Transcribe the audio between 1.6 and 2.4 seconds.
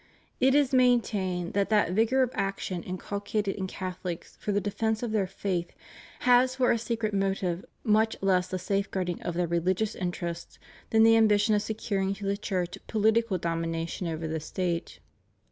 that vigor of